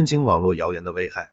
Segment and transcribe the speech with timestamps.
[0.00, 1.32] 认清网络谣言的危害。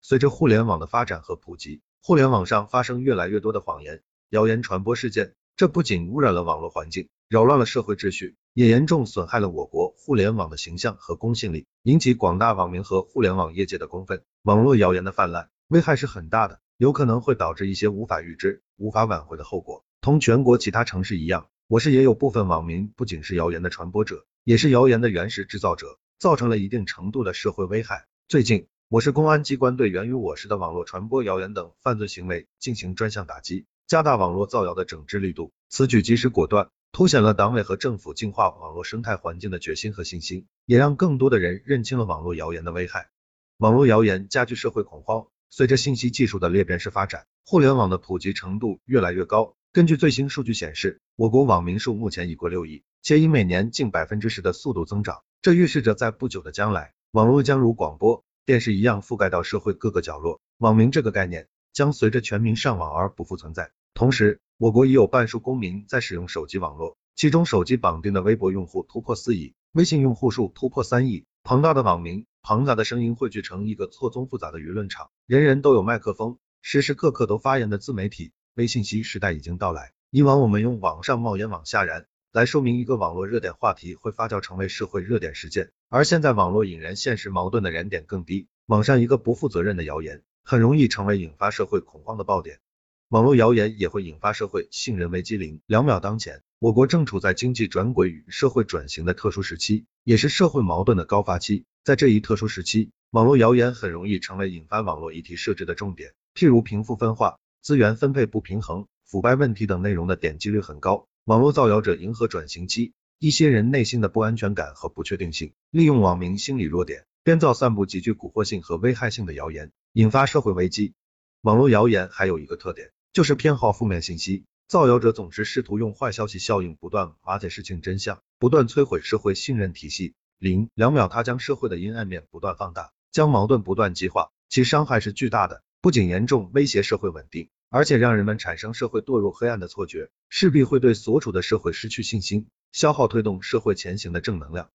[0.00, 14.22] 随着互联网的发展和普及，互联网上发生越来越多的谎言、谣言传播事件，这不仅污染了网络环境，扰乱了社会秩序，也严重损害了我国互联网的形象和公信力，引起广大网民和互联网业界的公愤。
[14.42, 19.84] 网络谣言的泛滥，危害是很大的，有可能会导致一些无法预知、无法挽回的后果。
[20.00, 28.06] 同全国其他城市一样，我市也有部分网民不仅是谣言的传播者，也是谣言的原始制造者，造成了一定程度的社会危害。
[28.28, 35.50] 最近，我市公安机关对源于我市的网络传播谣言等犯罪行为进行专项打击，加大网络造谣的整治力度。
[35.70, 43.08] 此举及时果断，凸显了党委和政府净化网络生态环境的决心和信心，也让更多的人认清了网络谣言的危害。
[43.56, 45.26] 网络谣言加剧社会恐慌。
[45.48, 49.56] 随着信息技术的裂变式发展，互联网的普及程度越来越高。
[49.72, 55.22] 根据最新数据显示，我国网民数目前已过六亿，且以每年近百分之十的速度增长。
[55.42, 58.22] 这预示着在不久的将来，网络将如广播。
[58.44, 63.70] 电视一样覆盖到社会各个角落，网民这个概念将随着全民上网而不复存在。
[63.94, 71.24] 同时，我国已有半数公民在使用手机网络，其中手机绑定的微博用户突破四亿，微信用户数突破三亿。
[71.42, 79.92] 庞大的网民，庞杂的声音汇聚成一个错综复杂的舆论场，人人都有麦克风，时时刻刻都发言的自媒体微信息时代已经到来。
[80.10, 85.72] 以往我们用网上冒烟往下燃来说明一个网络热点话题会发酵成为社会热点事件。
[85.88, 92.60] 而现在网络引燃现实矛盾的燃点更低，网上一个不负责任的谣言，很容易成为引发社会恐慌的爆点。
[93.08, 95.36] 网络谣言也会引发社会信任危机。
[95.36, 101.64] 零两秒当前，我国正处在经济转轨与社会转型的特殊时期，也是社会矛盾的高发期。
[101.82, 111.08] 在这一特殊时期，网络谣言很容易成为引发网络议题设置的重点，譬如贫富分化、资源分配不平衡、腐败问题等内容的点击率很高。
[111.24, 112.94] 网络造谣者迎合转型期。
[113.18, 120.94] 一些人内心的不安全感和不确定性，利用网民心理弱点，编造散布极具蛊惑性和危害性的谣言，引发社会危机。
[121.42, 130.14] 网络谣言还有一个特点，就是偏好负面信息，造谣者总是试图用坏消息效应不断瓦解事情真相，不断摧毁社会信任体系。
[130.38, 142.48] 零两秒，他将社会的阴暗面不断放大，将矛盾不断激化，其伤害是巨大的，不仅严重威胁社会稳定，而且让人们产生社会堕入黑暗的错觉，势必会对所处的社会失去信心。
[142.72, 144.70] 消耗推动社会前行的正能量。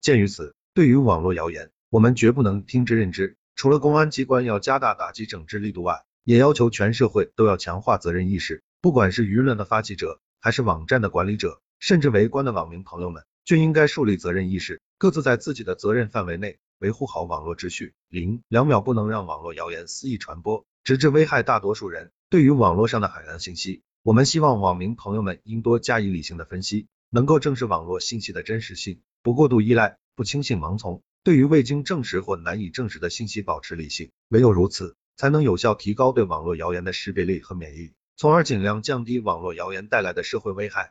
[0.00, 3.36] 鉴于此，对于网络谣言，我们绝不能听之任之。
[3.54, 8.62] 除了公安机关要加大打击整治力度外，也要求全社会都要强化责任意识。
[8.80, 17.94] 不管是舆论的发起者，还是网站的管理者，甚至围观的网民朋友们，均应该树立责任意识，各自在自己的责任范围内维护好网络秩序。
[18.08, 22.10] 零两秒不能让网络谣言肆意传播，直至危害大多数人。
[22.30, 26.86] 对于网络上的海量信息，我们希望网民朋友们应多加以理性的分析。
[27.10, 31.02] 能够正视网络信息的真实性，不过度依赖，不轻信盲从。
[31.24, 34.12] 对于未经证实或难以证实的信息，保持理性。
[34.28, 40.88] 唯有如此，才能有效提高对网络谣言的识别力和免疫力，从而尽量降低网络谣言带来的社会危害。